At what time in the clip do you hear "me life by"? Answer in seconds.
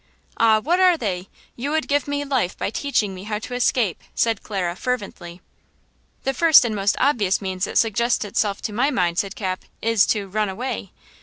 2.07-2.71